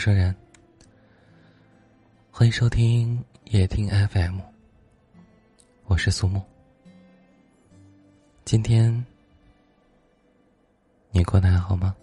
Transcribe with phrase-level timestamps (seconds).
[0.00, 0.34] 生人，
[2.30, 4.40] 欢迎收听夜听 FM，
[5.84, 6.42] 我是苏木。
[8.46, 9.04] 今天
[11.10, 11.94] 你过得还好吗？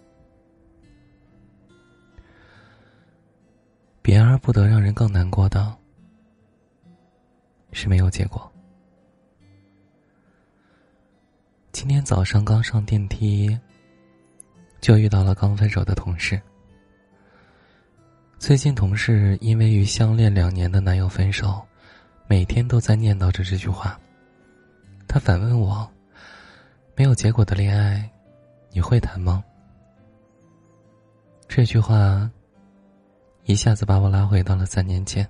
[4.00, 5.76] 别而不得，让人更难过的
[7.72, 8.48] 是没有结果。
[11.72, 13.58] 今天早上刚上电梯，
[14.80, 16.40] 就遇到了刚分手的同事。
[18.38, 21.60] 最近同事因为与相恋两年的男友分手，
[22.28, 23.98] 每天都在念叨着这句话。
[25.08, 25.86] 他反问我
[26.94, 28.08] ：“没有结果的恋爱，
[28.70, 29.42] 你会谈吗？”
[31.48, 32.30] 这句话
[33.44, 35.28] 一下子把我拉回到了三年前。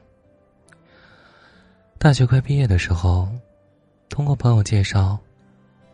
[1.99, 3.27] 大学快毕业的时候，
[4.11, 5.19] 通过朋友介绍，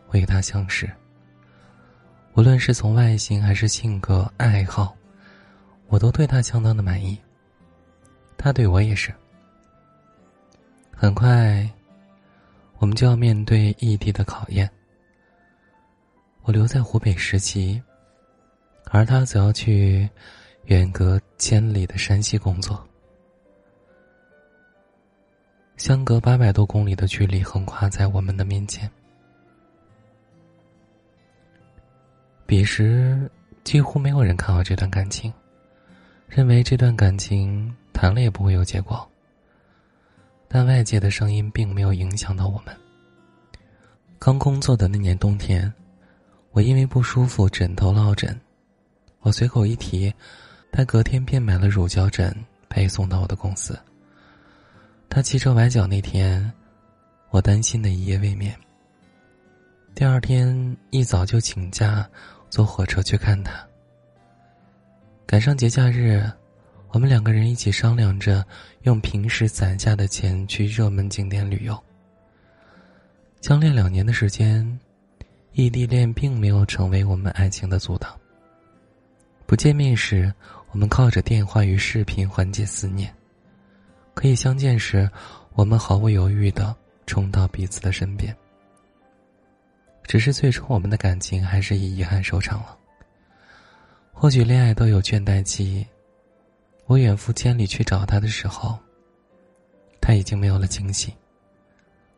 [0.09, 0.91] 我与他相识。
[2.33, 4.95] 无论是从外形还是性格、爱好。
[5.87, 7.17] 我都对他相当的满意，
[8.37, 9.13] 他对我也是。
[10.95, 11.69] 很快，
[12.77, 14.69] 我们就要面对异地的考验。
[16.43, 17.81] 我留在湖北实习，
[18.91, 20.09] 而他则要去
[20.65, 22.87] 远隔千里的山西工作。
[25.77, 28.89] 相隔八百多公里的距离横跨在我们的面前。
[32.45, 33.29] 彼时，
[33.63, 35.33] 几乎没有人看好这段感情。
[36.27, 39.07] 认为这段感情谈了也不会有结果，
[40.47, 42.75] 但外界的声音并没有影响到我们。
[44.19, 45.71] 刚工作的那年冬天，
[46.51, 48.39] 我因为不舒服枕头落枕，
[49.19, 50.13] 我随口一提，
[50.71, 52.35] 他隔天便买了乳胶枕
[52.67, 53.77] 配送到我的公司。
[55.07, 56.51] 他骑车崴脚那天，
[57.29, 58.53] 我担心的一夜未眠。
[59.93, 62.05] 第二天一早就请假，
[62.49, 63.65] 坐火车去看他。
[65.27, 66.23] 赶上节假日，
[66.89, 68.45] 我们两个人一起商量着
[68.83, 71.83] 用平时攒下的钱去热门景点旅游。
[73.41, 74.79] 相恋两年的时间，
[75.53, 78.15] 异地恋并没有成为我们爱情的阻挡。
[79.47, 80.31] 不见面时，
[80.71, 83.09] 我们靠着电话与视频缓解思念；
[84.13, 85.09] 可以相见时，
[85.53, 86.73] 我们毫不犹豫的
[87.07, 88.33] 冲到彼此的身边。
[90.03, 92.77] 只是最终，我们的感情还是以遗憾收场了。
[94.17, 95.85] 或许恋爱都有倦怠期。
[96.85, 98.79] 我远赴千里去找他的时候，
[99.99, 101.13] 他已经没有了惊喜。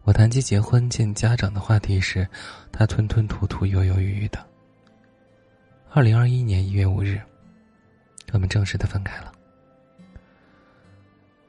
[0.04, 2.26] 我谈及结婚见家长的话题时，
[2.72, 4.46] 他吞吞吐吐、犹犹豫豫的。
[5.90, 7.20] 二零二一年一月五日，
[8.32, 9.32] 我们正式的分开了。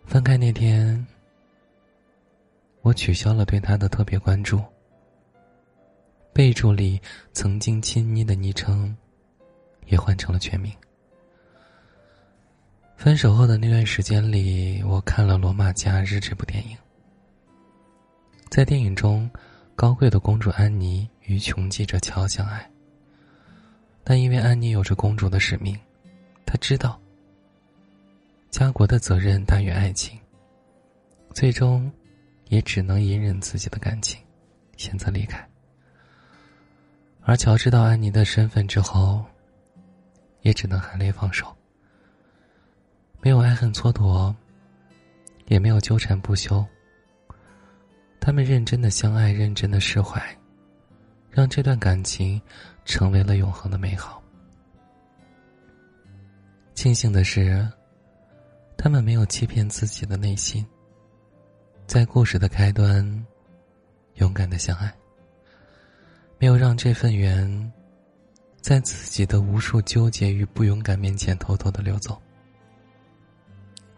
[0.07, 1.07] 分开那天，
[2.81, 4.65] 我取消了对他的特别关注，
[6.33, 6.99] 备注里
[7.35, 8.97] 曾经亲昵的昵称。
[9.89, 10.73] 也换成了全名。
[12.97, 16.77] 分手后的那段时间里，我看了《罗马假日》这部电影。
[18.51, 19.31] 在电影中，
[19.77, 22.69] 高贵的公主安妮与穷记者乔相爱。
[24.03, 25.79] 但因为安妮有着公主的使命，
[26.45, 27.01] 她知道
[28.51, 30.19] 家国的责任大于爱情，
[31.33, 31.89] 最终
[32.49, 34.21] 也只能隐忍自己的感情，
[34.77, 35.47] 选择离开。
[37.23, 39.25] 而乔知道安妮的身份之后。
[40.43, 41.55] 也只能含泪放手，
[43.21, 44.35] 没有爱恨蹉跎，
[45.47, 46.65] 也没有纠缠不休。
[48.21, 50.23] 他们认真的相爱，认真的释怀，
[51.31, 52.41] 让这段感情
[52.85, 54.23] 成为了永恒的美好。
[56.75, 57.67] 庆幸的是，
[58.77, 60.65] 他们没有欺骗自己的内心，
[61.87, 63.27] 在故事的开端，
[64.15, 64.95] 勇敢的相爱，
[66.39, 67.73] 没有让这份缘。
[68.69, 72.21] 在自己的无数纠结与不勇敢面前，偷偷的溜走。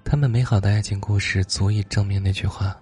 [0.04, 2.80] 他们美好的爱情故事足以证明那句话：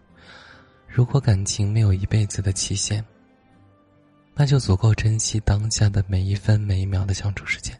[0.86, 3.02] 如果感情没有一辈子的期限，
[4.34, 7.74] 那就足够珍惜当下的每一分每一秒的相处时间。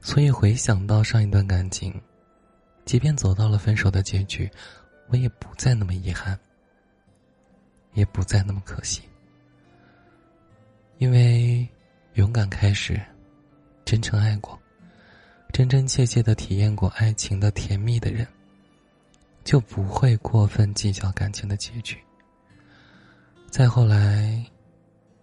[0.00, 2.00] 所以回想到上一段感情，
[2.86, 4.50] 即便走到了分手的结局，
[5.08, 6.38] 我也不再那么遗憾，
[7.92, 9.02] 也不再那么可惜。
[10.98, 11.43] 因为
[12.14, 13.00] 勇敢开始，
[13.84, 14.56] 真诚爱过，
[15.52, 18.24] 真真切切的体验过爱情的甜蜜的人，
[19.42, 21.98] 就不会过分计较感情的结局。
[23.50, 24.44] 再后来，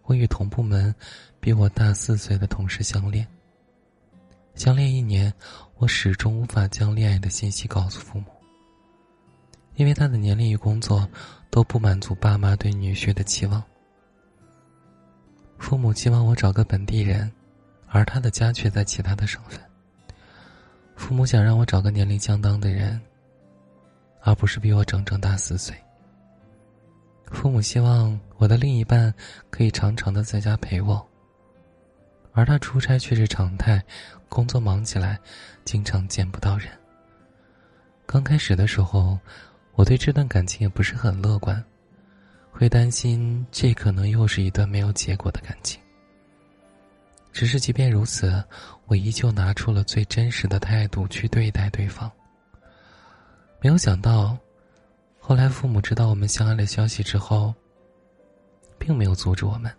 [0.03, 0.93] 我与同部门
[1.39, 3.25] 比我大四岁的同事相恋。
[4.55, 5.33] 相恋一年，
[5.77, 8.25] 我始终无法将恋爱的信息告诉父母，
[9.75, 11.09] 因为他的年龄与工作
[11.49, 13.63] 都不满足爸妈对女婿的期望。
[15.62, 17.31] 父母希望我找个本地人，
[17.88, 19.62] 而他的家却在其他的省份。
[20.96, 23.00] 父母想让我找个年龄相当的人，
[24.22, 25.75] 而不是比我整整大四岁。
[27.28, 29.13] 父母希望我的另一半
[29.52, 31.08] 可以常常的在家陪我，
[32.34, 33.81] 而他出差却是常态，
[34.28, 35.18] 工作忙起来，
[35.63, 36.69] 经常见不到人。
[38.08, 39.18] 刚开始的时候，
[39.75, 41.63] 我对这段感情也不是很乐观，
[42.51, 45.81] 会担心这可能又是一段没有结果的感情。
[47.31, 48.44] 只是即便如此，
[48.86, 52.12] 我依旧拿出了最真实的态度去对待对方。
[53.62, 54.38] 没有想到。
[55.24, 57.53] 后来，父母知道我们相爱的消息之后，
[58.80, 59.71] 并没有阻止我们。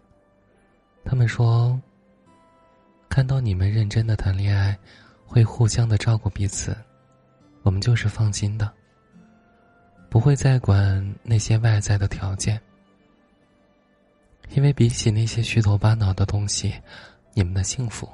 [1.05, 1.79] 他们说
[3.11, 4.79] ：“看到你们认真的谈恋爱，
[5.27, 6.75] 会互相的照顾彼此，
[7.63, 8.73] 我们就是放心的，
[10.13, 12.61] 不会再管那些外在的条件。
[14.51, 16.75] 因为比起那些虚头巴脑的东西，
[17.33, 18.07] 你们的幸福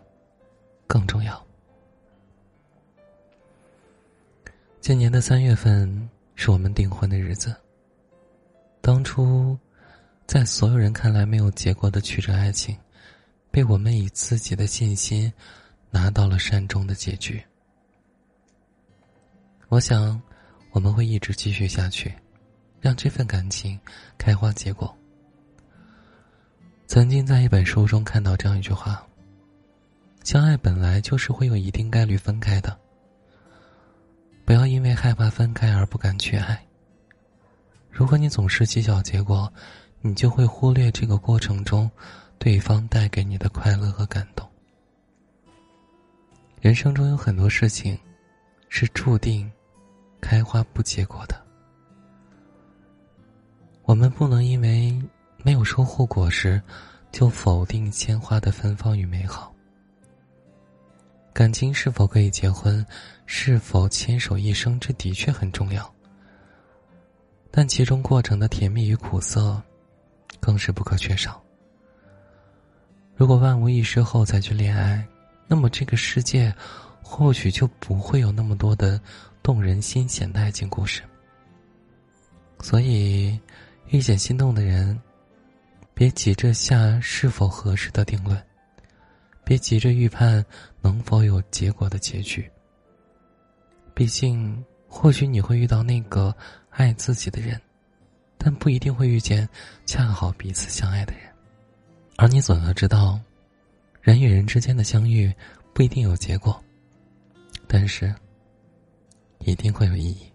[0.86, 1.44] 更重要。”
[4.80, 6.08] 今年的三月份。
[6.40, 7.52] 是我们订婚的日子。
[8.80, 9.58] 当初，
[10.24, 12.78] 在所有人看来没有结果的曲折爱情，
[13.50, 15.32] 被我们以自己的信心
[15.90, 17.42] 拿到了善终的结局。
[19.66, 20.22] 我想，
[20.70, 22.14] 我们会一直继续下去，
[22.80, 23.78] 让这份感情
[24.16, 24.94] 开花结果。
[26.86, 29.06] 曾经在一本书中看到这样一句话
[30.24, 32.78] ：“相爱本来就是会有一定概率分开的。”
[34.44, 36.58] 不要因为害怕分开而不敢去爱。
[37.90, 39.52] 如果你总是计较结果，
[40.00, 41.90] 你就会忽略这个过程中
[42.38, 44.48] 对方带给你的快乐和感动。
[46.60, 47.98] 人生中有很多事情
[48.70, 49.50] 是注定
[50.20, 51.40] 开花不结果的，
[53.84, 55.00] 我们不能因为
[55.42, 56.60] 没有收获果实
[57.10, 59.54] 就否定鲜花的芬芳与美好。
[61.32, 62.84] 感情是否可以结婚，
[63.24, 65.94] 是否牵手一生，这的确很重要。
[67.50, 69.62] 但其中过程的甜蜜与苦涩，
[70.40, 71.40] 更是不可缺少。
[73.14, 75.06] 如果万无一失后再去恋爱，
[75.46, 76.54] 那么这个世界，
[77.02, 79.00] 或许就不会有那么多的
[79.48, 81.02] 动人心弦的爱情故事。
[82.60, 83.40] 所以，
[83.86, 85.00] 遇见心动的人，
[85.94, 88.38] 别急着下是否合适的定论。
[89.44, 90.44] 别急着预判
[90.82, 92.46] 能否有结果的结局。
[93.94, 96.36] 毕竟，或许你会遇到那个
[96.68, 97.58] 爱自己的人，
[98.36, 99.48] 但不一定会遇见
[99.86, 101.22] 恰好彼此相爱的人。
[102.18, 103.18] 而你总要知道，
[104.02, 105.34] 人与人之间的相遇
[105.72, 106.62] 不一定有结果，
[107.66, 108.14] 但是
[109.50, 110.30] 一定会有意义。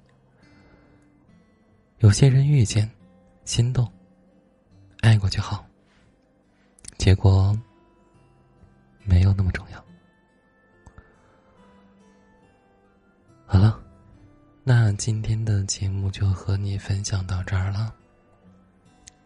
[2.00, 2.90] 有些人遇见，
[3.46, 3.90] 心动，
[5.02, 5.66] 爱过就好。
[6.98, 7.58] 结果。
[9.06, 9.86] 没有那么重要。
[13.46, 13.78] 好了，
[14.64, 17.94] 那今天的节目就和你分享到这儿了。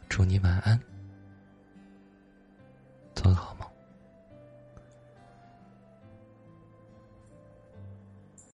[0.09, 0.81] 祝你晚安。